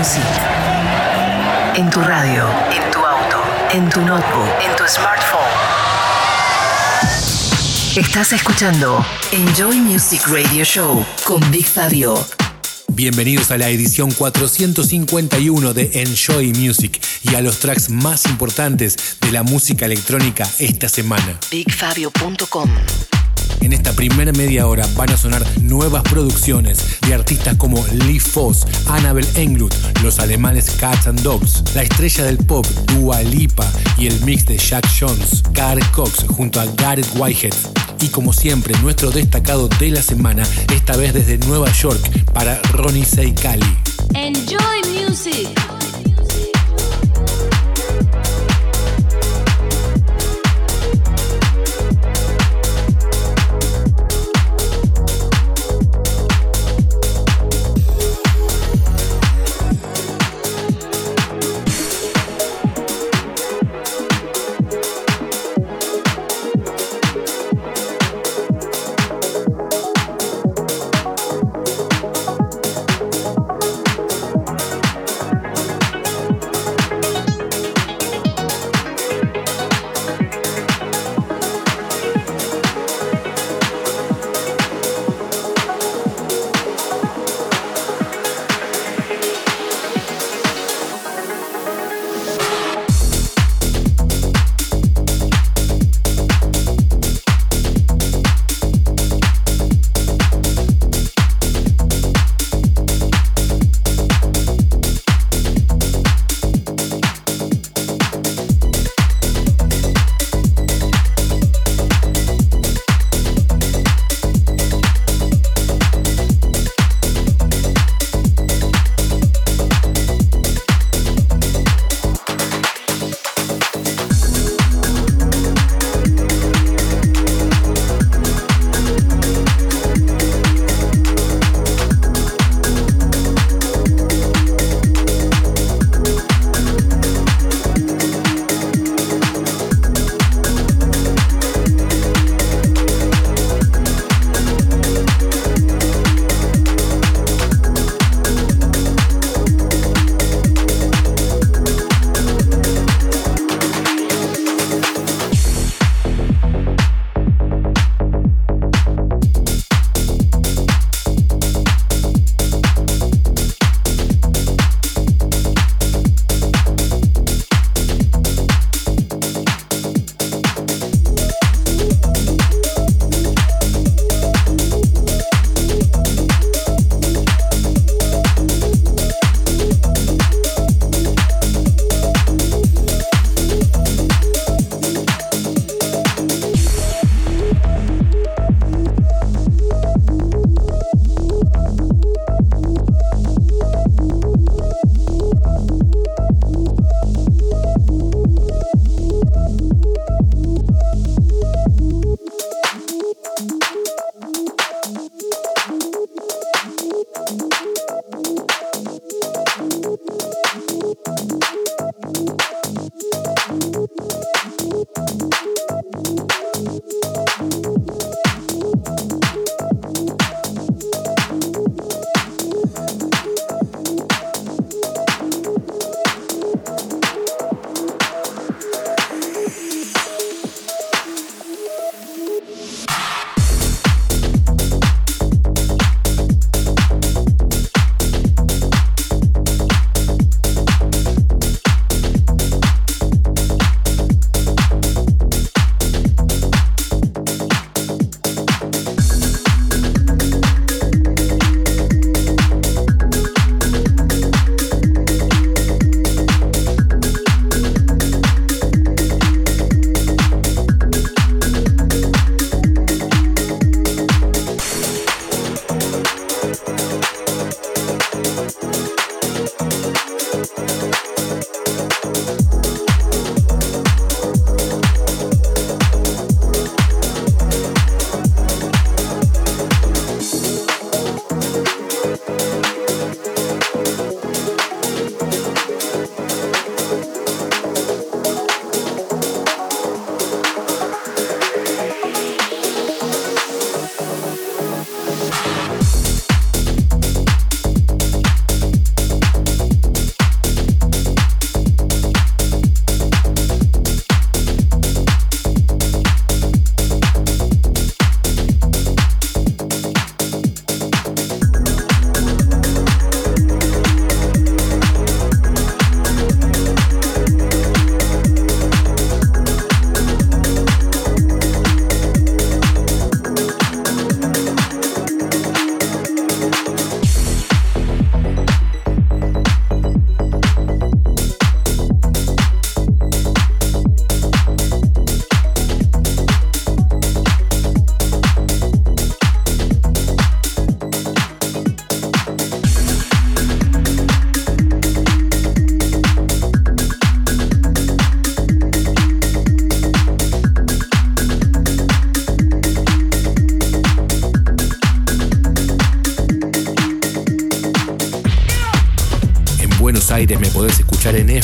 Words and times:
Music. 0.00 0.22
En 1.76 1.90
tu 1.90 2.00
radio, 2.00 2.48
en 2.72 2.90
tu 2.90 3.00
auto, 3.00 3.36
en 3.70 3.90
tu 3.90 4.00
notebook, 4.00 4.48
en 4.62 4.74
tu 4.74 4.84
smartphone. 4.88 5.40
Estás 7.96 8.32
escuchando 8.32 9.04
Enjoy 9.30 9.76
Music 9.76 10.22
Radio 10.26 10.64
Show 10.64 11.04
con 11.24 11.42
Big 11.50 11.66
Fabio. 11.66 12.26
Bienvenidos 12.88 13.50
a 13.50 13.58
la 13.58 13.68
edición 13.68 14.10
451 14.12 15.74
de 15.74 15.90
Enjoy 15.92 16.54
Music 16.54 16.98
y 17.22 17.34
a 17.34 17.42
los 17.42 17.58
tracks 17.58 17.90
más 17.90 18.24
importantes 18.24 19.18
de 19.20 19.32
la 19.32 19.42
música 19.42 19.84
electrónica 19.84 20.48
esta 20.58 20.88
semana. 20.88 21.38
BigFabio.com 21.50 22.70
En 23.60 23.72
esta 23.72 23.92
primera 23.92 24.32
media 24.32 24.66
hora 24.66 24.86
van 24.96 25.10
a 25.10 25.16
sonar 25.16 25.44
nuevas 25.60 26.02
producciones 26.04 27.00
de 27.06 27.14
artistas 27.14 27.56
como 27.56 27.84
Lee 28.06 28.18
Foss, 28.18 28.66
Annabel 28.86 29.26
Englund, 29.34 29.74
los 30.02 30.18
alemanes 30.18 30.70
Cats 30.78 31.06
and 31.06 31.20
Dogs, 31.20 31.62
la 31.74 31.82
estrella 31.82 32.24
del 32.24 32.38
pop 32.38 32.66
Dua 32.94 33.22
Lipa 33.22 33.70
y 33.98 34.06
el 34.06 34.20
mix 34.22 34.46
de 34.46 34.56
Jack 34.56 34.86
Jones, 34.98 35.42
Carl 35.52 35.80
Cox 35.92 36.24
junto 36.28 36.60
a 36.60 36.66
Gareth 36.76 37.08
Whitehead. 37.16 37.54
Y 38.00 38.08
como 38.08 38.32
siempre, 38.32 38.74
nuestro 38.80 39.10
destacado 39.10 39.68
de 39.68 39.90
la 39.90 40.02
semana, 40.02 40.42
esta 40.74 40.96
vez 40.96 41.12
desde 41.12 41.36
Nueva 41.46 41.70
York 41.72 42.24
para 42.32 42.60
Ronnie 42.72 43.04
Seikali. 43.04 43.76
Enjoy 44.14 44.80
music. 44.88 45.79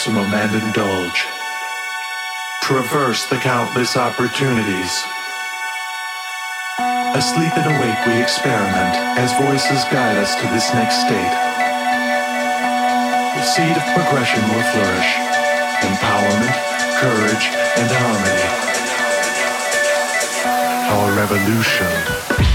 Maximum 0.00 0.32
and 0.32 0.64
indulge. 0.64 1.26
Traverse 2.62 3.28
the 3.28 3.36
countless 3.36 3.98
opportunities. 3.98 5.04
Asleep 7.12 7.52
and 7.60 7.76
awake, 7.76 8.06
we 8.06 8.22
experiment 8.22 8.96
as 9.20 9.30
voices 9.36 9.84
guide 9.92 10.16
us 10.16 10.34
to 10.36 10.46
this 10.54 10.72
next 10.72 11.04
state. 11.04 11.34
The 13.36 13.44
seed 13.44 13.76
of 13.76 13.84
progression 13.92 14.40
will 14.48 14.64
flourish. 14.72 15.10
Empowerment, 15.84 16.56
courage, 16.96 17.52
and 17.76 17.90
harmony. 17.92 18.48
Our 20.88 21.12
revolution. 21.14 22.49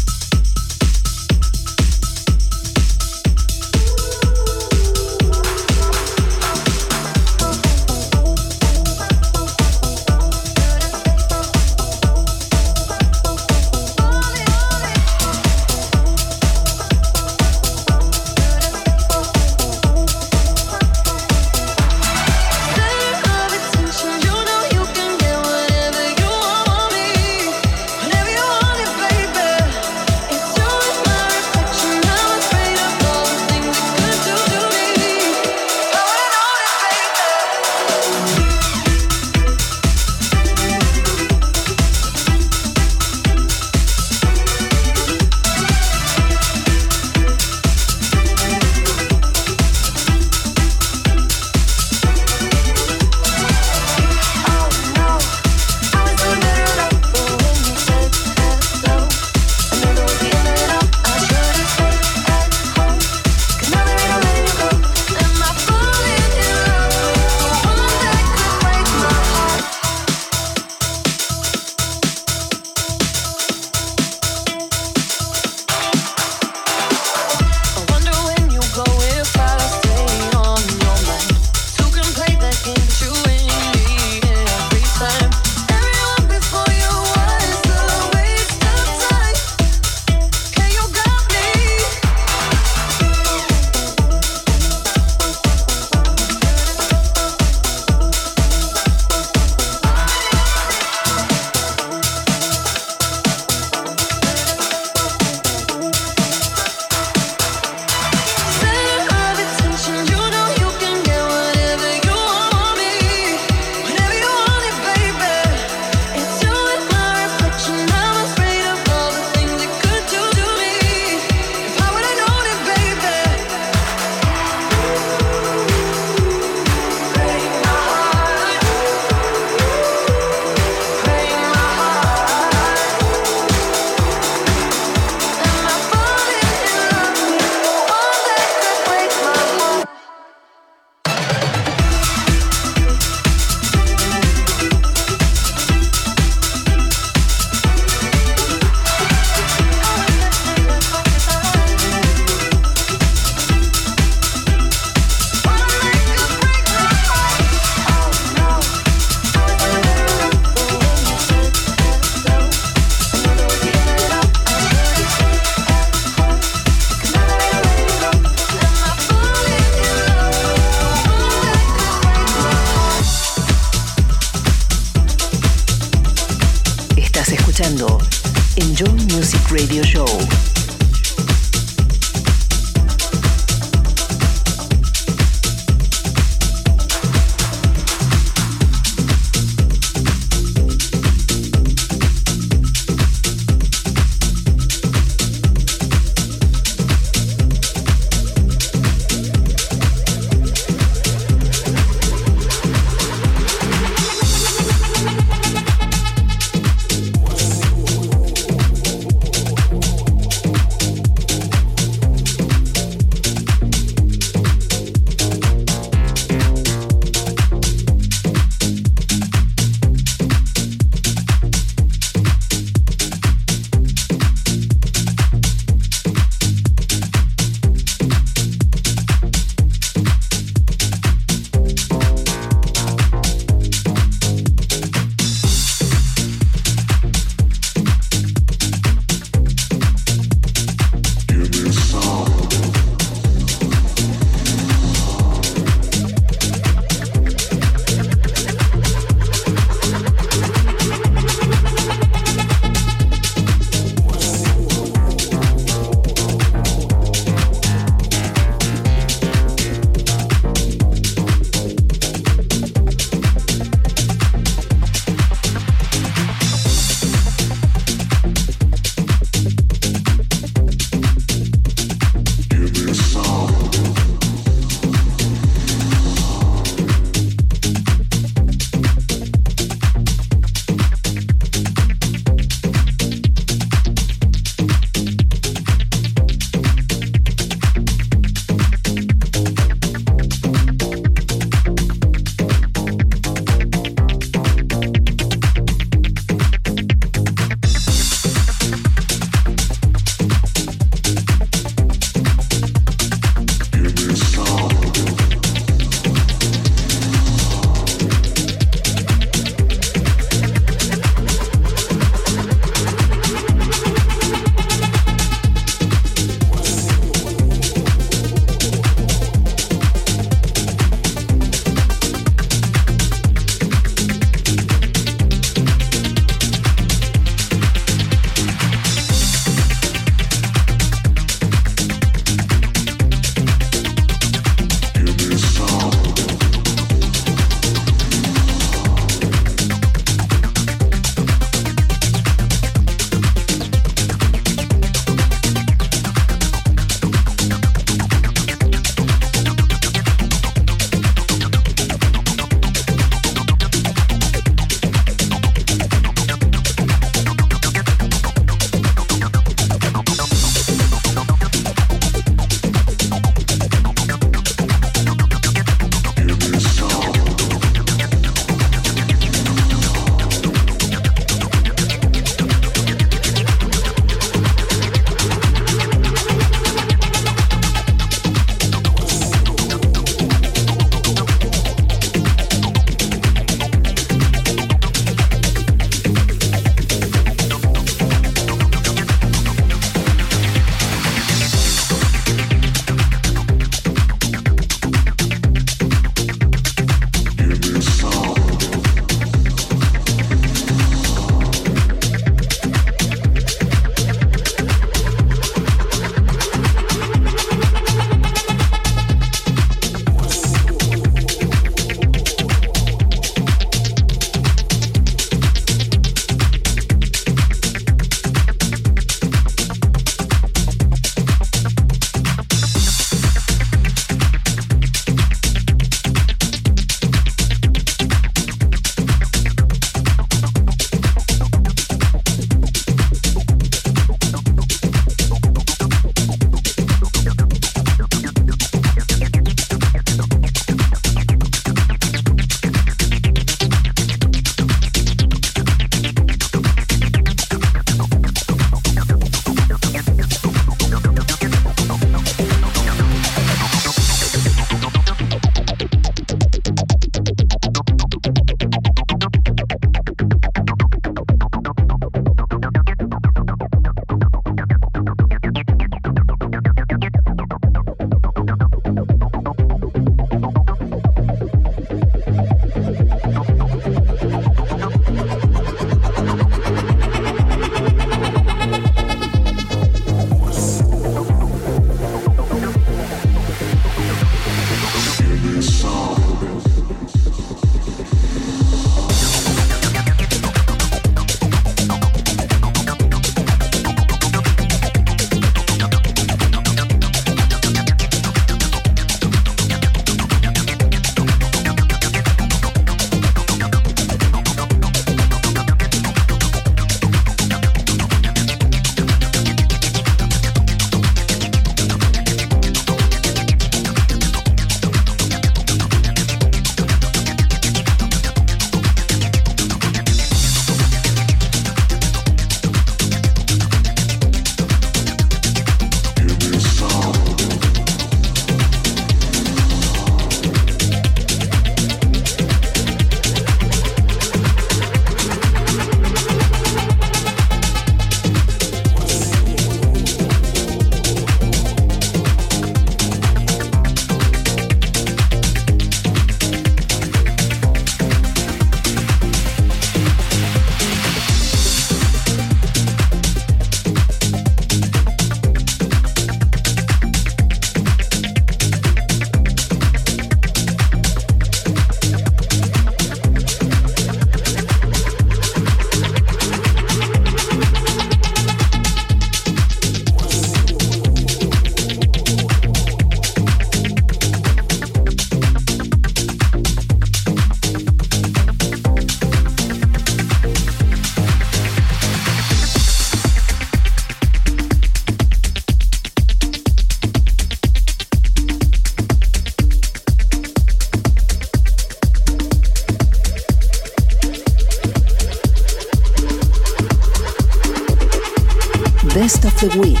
Best 599.20 599.44
of 599.44 599.54
the 599.56 599.78
Week. 599.78 600.00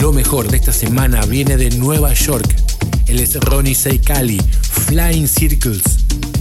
Lo 0.00 0.12
mejor 0.12 0.46
de 0.48 0.58
esta 0.58 0.72
semana 0.72 1.26
viene 1.26 1.56
de 1.56 1.70
Nueva 1.70 2.14
York. 2.14 2.46
Él 3.08 3.18
es 3.18 3.34
Ronnie 3.34 3.74
Seikali, 3.74 4.40
Flying 4.60 5.26
Circles 5.26 5.82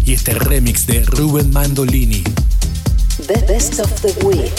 y 0.05 0.13
este 0.13 0.35
remix 0.35 0.85
de 0.85 1.03
Ruben 1.05 1.49
Mandolini. 1.49 2.21
The 3.25 3.43
Best 3.47 3.79
of 3.79 3.89
the 4.01 4.13
Week. 4.23 4.53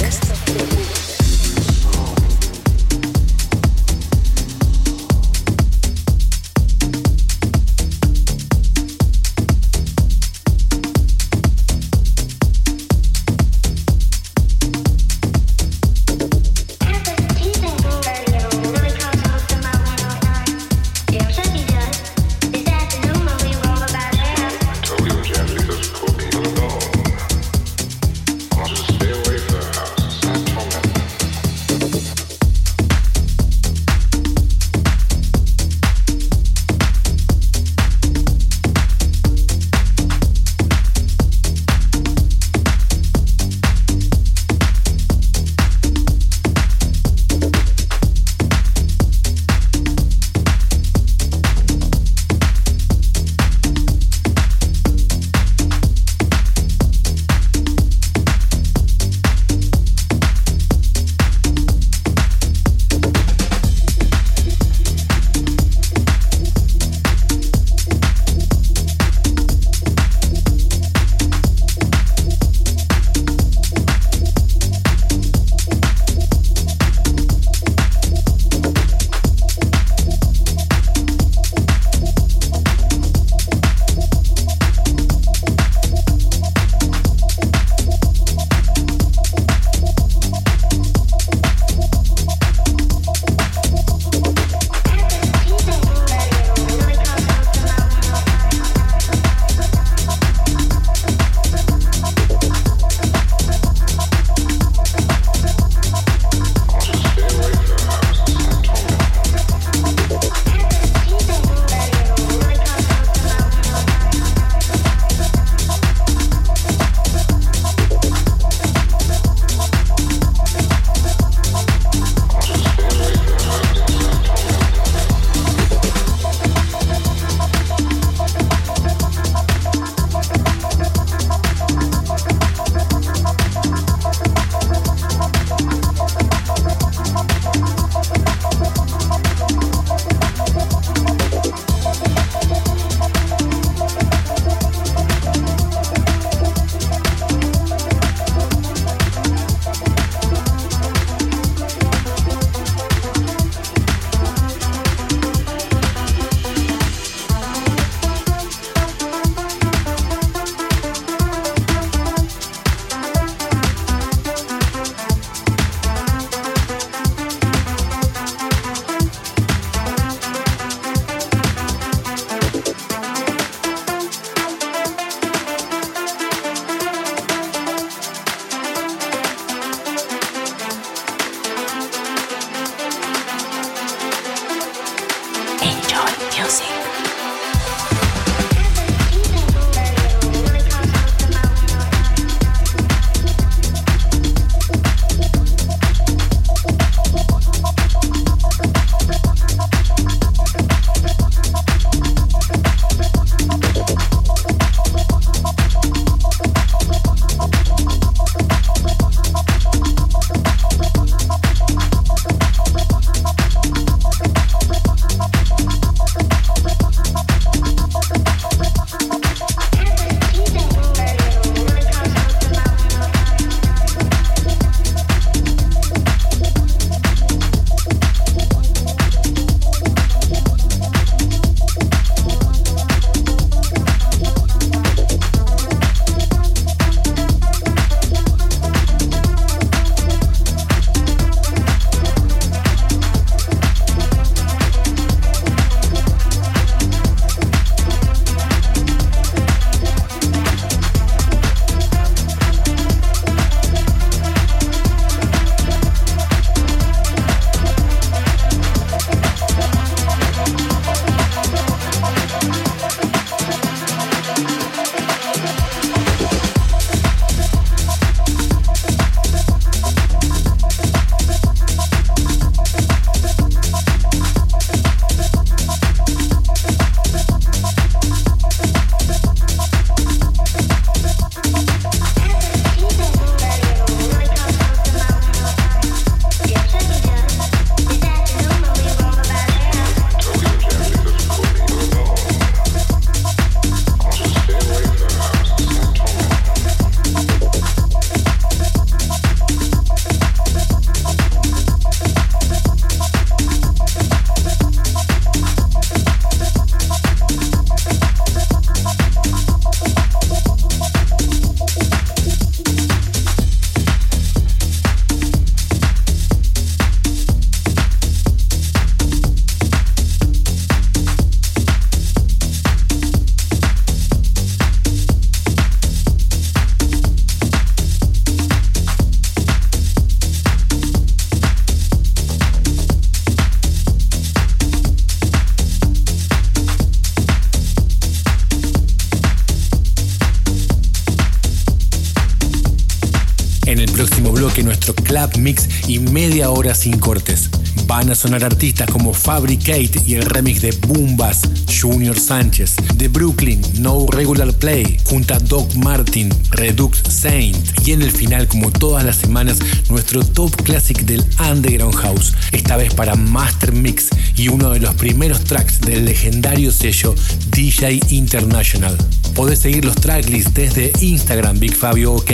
Mix 345.43 345.69
y 345.89 345.99
media 345.99 346.51
hora 346.51 346.75
sin 346.75 346.99
cortes. 346.99 347.51
Van 347.87 348.11
a 348.11 348.15
sonar 348.15 348.45
artistas 348.45 348.89
como 348.91 349.13
Fabricate 349.13 349.91
y 350.07 350.15
el 350.15 350.25
remix 350.25 350.63
de 350.63 350.73
Boombas, 350.87 351.41
Junior 351.81 352.19
Sánchez, 352.19 352.77
de 352.95 353.09
Brooklyn, 353.09 353.61
No 353.81 354.07
Regular 354.07 354.53
Play, 354.53 354.99
junto 355.05 355.35
a 355.35 355.39
Doc 355.39 355.75
Martin, 355.75 356.31
Redux 356.51 357.03
Saint 357.09 357.57
y 357.87 357.93
en 357.93 358.03
el 358.03 358.13
final, 358.13 358.47
como 358.47 358.71
todas 358.71 359.05
las 359.05 359.17
semanas, 359.17 359.59
nuestro 359.91 360.25
top 360.25 360.55
classic 360.63 361.01
del 361.03 361.25
Underground 361.51 361.97
House, 361.97 362.35
esta 362.53 362.77
vez 362.77 362.95
para 362.95 363.15
Master 363.17 363.73
Mix 363.73 364.09
y 364.37 364.49
uno 364.49 364.71
de 364.71 364.81
los 364.81 364.95
primeros 364.95 365.43
tracks 365.45 365.81
del 365.81 366.05
legendario 366.05 366.71
sello 366.71 367.15
DJ 367.51 368.01
International. 368.11 368.97
Podés 369.35 369.61
seguir 369.61 369.85
los 369.85 369.97
tracklists 369.97 370.55
desde 370.55 370.93
Instagram 371.01 371.59
Big 371.59 371.75
Fabio 371.75 372.13
OK 372.15 372.31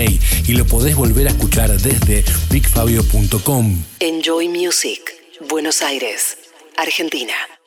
y 0.47 0.53
lo 0.53 0.67
podés 0.67 0.97
volver 0.97 1.29
a 1.29 1.31
escuchar 1.31 1.71
desde 1.81 2.25
bigfabio.com. 2.51 3.83
Enjoy 4.01 4.49
Music, 4.49 5.01
Buenos 5.49 5.83
Aires, 5.83 6.37
Argentina. 6.77 7.58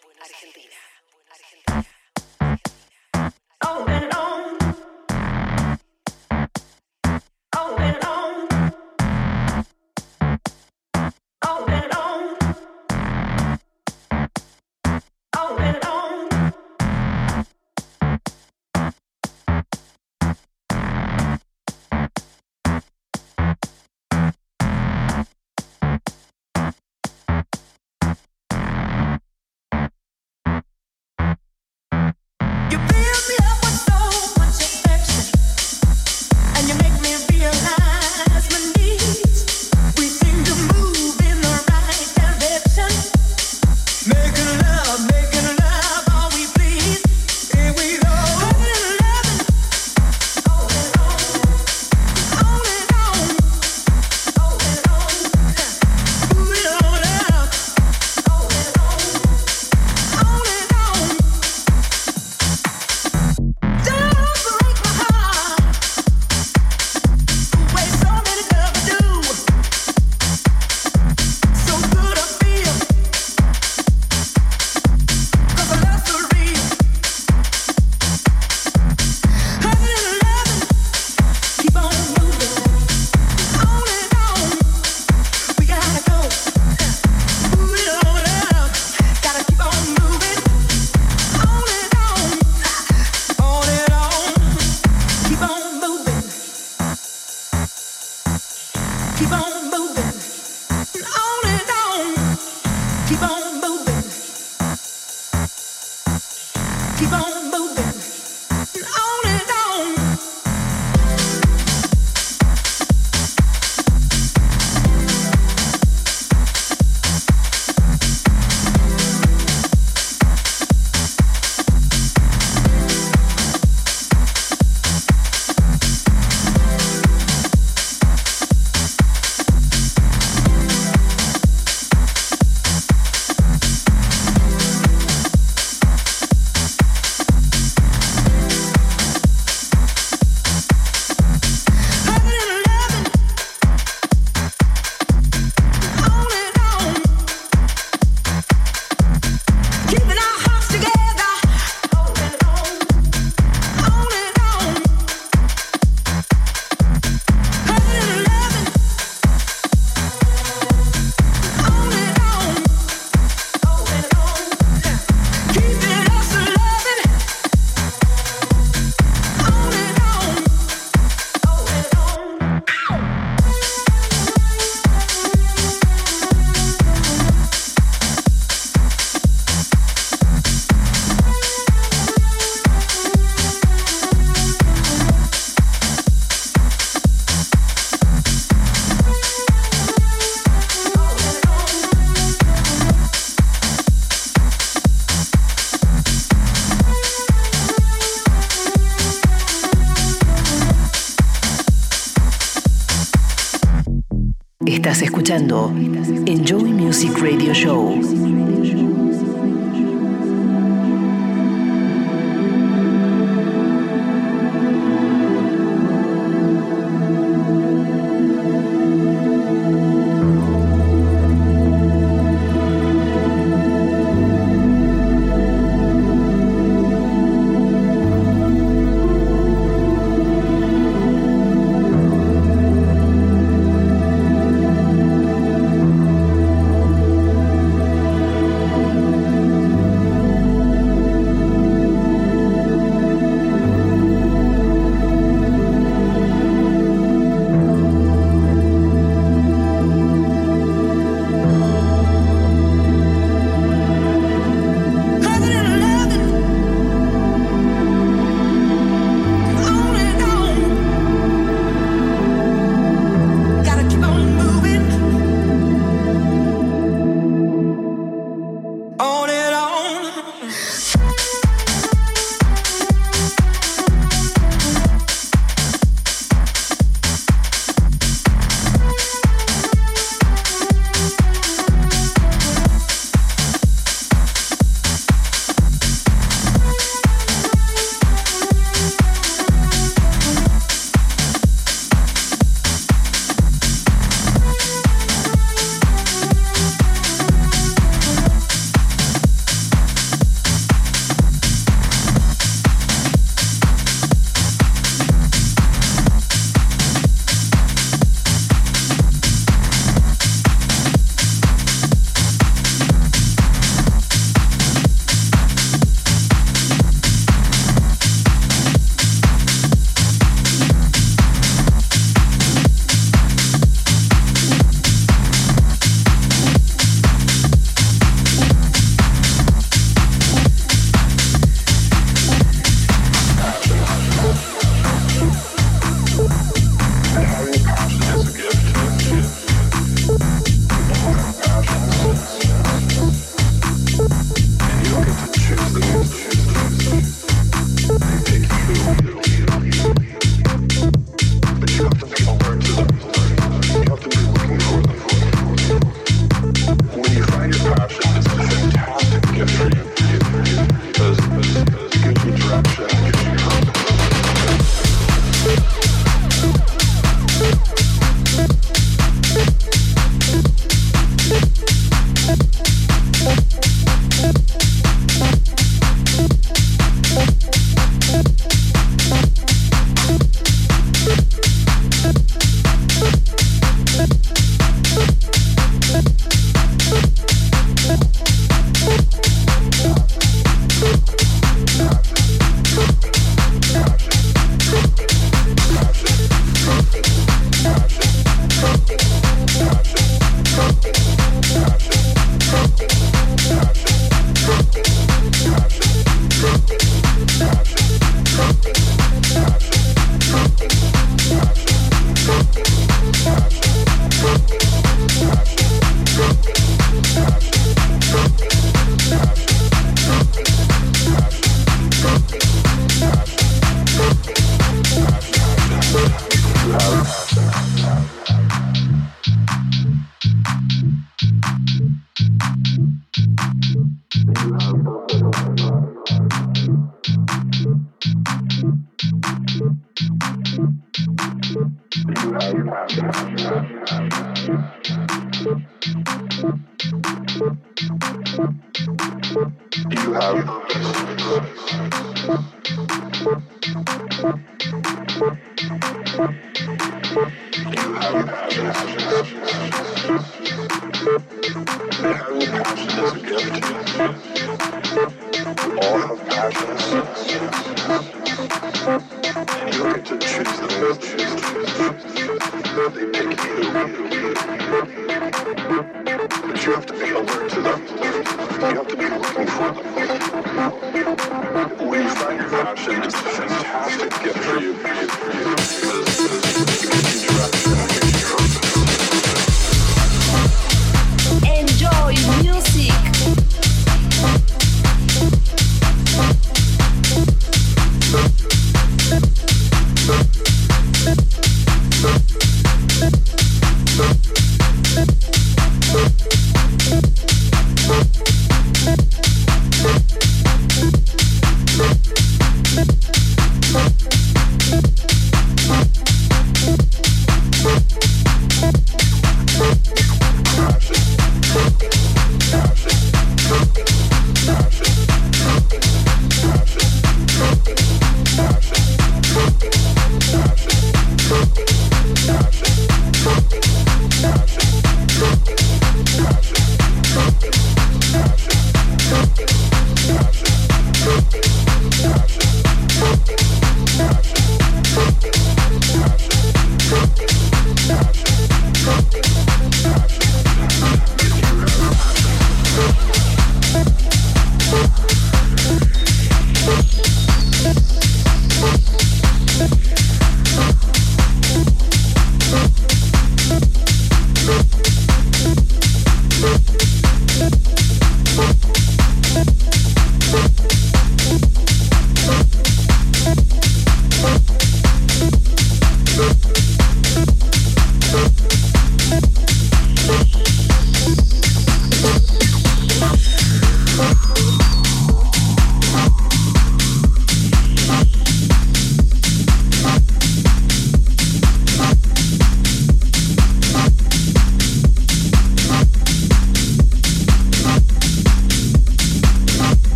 Escuchando 205.21 205.80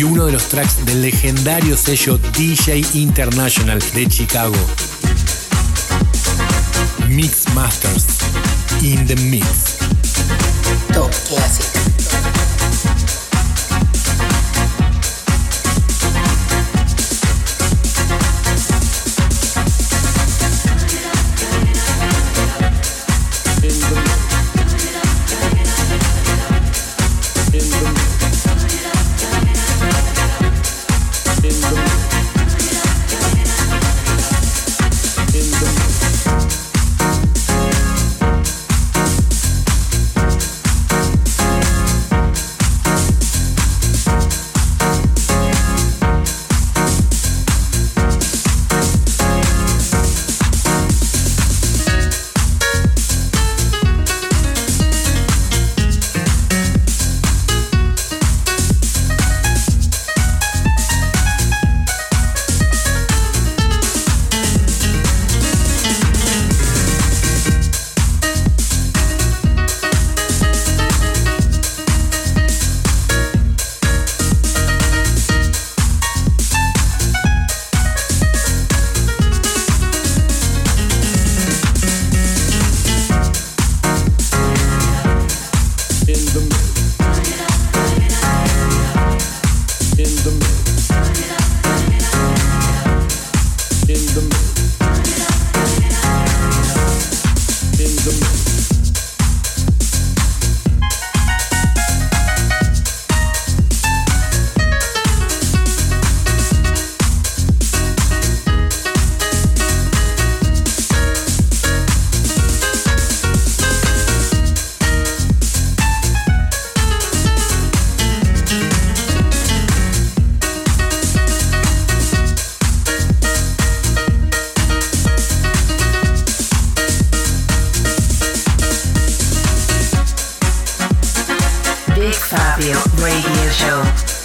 y 0.00 0.02
uno 0.02 0.24
de 0.24 0.32
los 0.32 0.48
tracks 0.48 0.86
del 0.86 1.02
legendario 1.02 1.76
sello 1.76 2.16
DJ 2.16 2.82
International 2.94 3.78
de 3.94 4.08
Chicago. 4.08 4.56
Mix 7.06 7.44
Masters 7.54 8.06
in 8.82 9.06
the 9.06 9.16
Mix. 9.16 9.69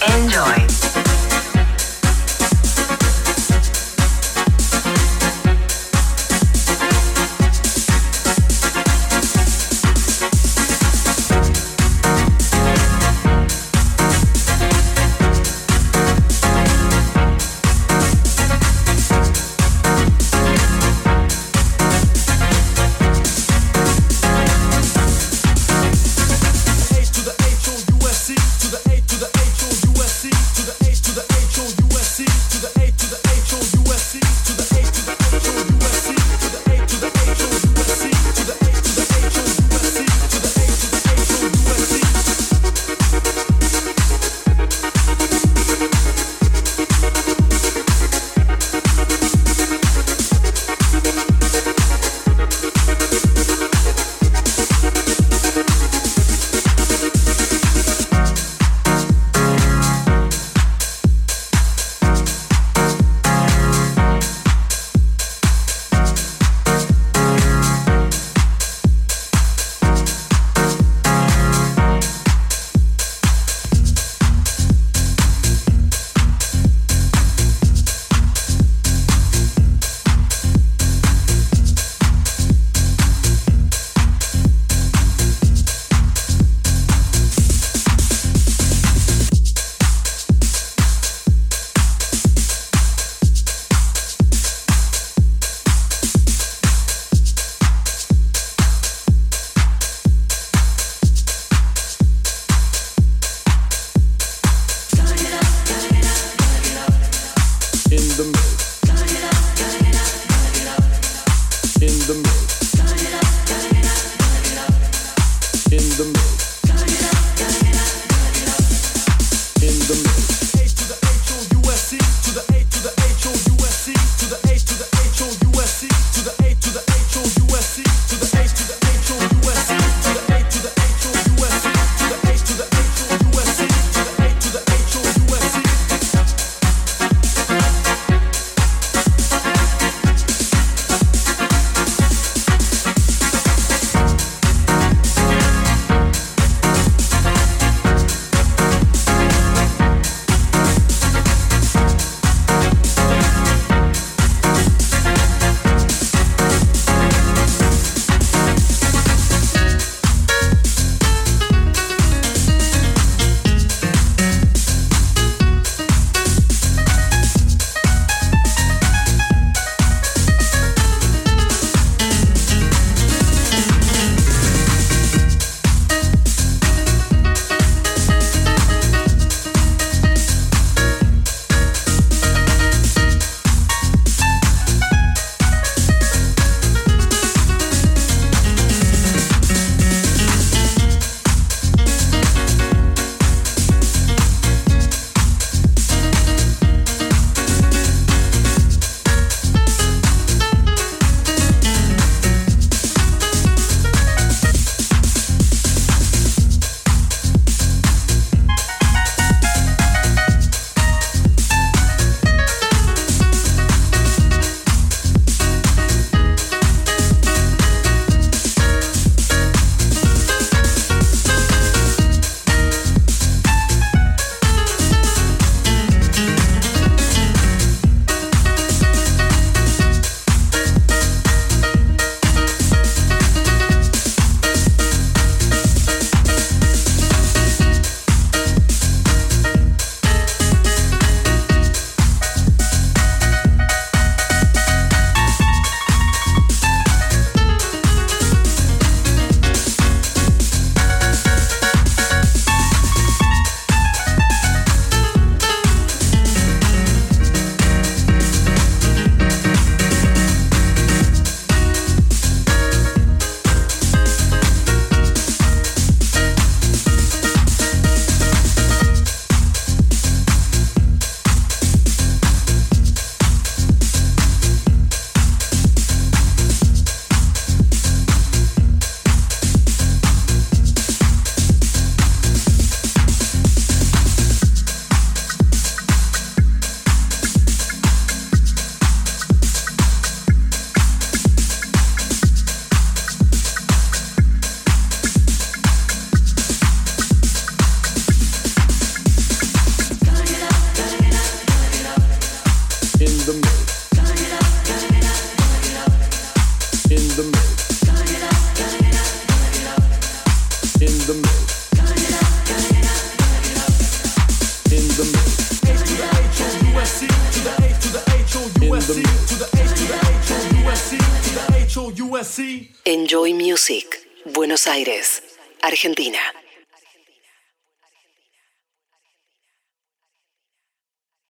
Enjoy. 0.08 0.85